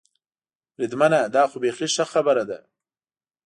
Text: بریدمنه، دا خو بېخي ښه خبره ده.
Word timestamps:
بریدمنه، 0.75 1.19
دا 1.33 1.43
خو 1.49 1.57
بېخي 1.63 1.87
ښه 1.95 2.05
خبره 2.13 2.43
ده. 2.49 2.59